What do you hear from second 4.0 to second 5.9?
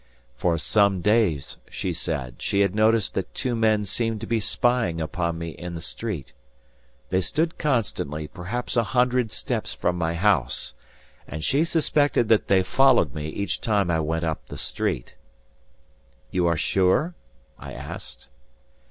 to be spying upon me in the